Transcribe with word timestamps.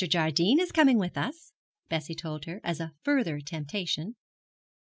Jardine 0.09 0.59
is 0.59 0.71
coming 0.71 0.97
with 0.97 1.15
us,' 1.15 1.53
Bessie 1.87 2.15
told 2.15 2.45
her, 2.45 2.59
as 2.63 2.79
a 2.79 2.95
further 3.03 3.39
temptation. 3.39 4.15